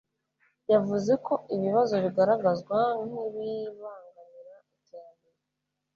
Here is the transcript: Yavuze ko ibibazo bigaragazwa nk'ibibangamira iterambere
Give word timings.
Yavuze 0.71 1.13
ko 1.25 1.33
ibibazo 1.55 1.93
bigaragazwa 2.05 2.77
nk'ibibangamira 3.07 4.55
iterambere 4.77 5.39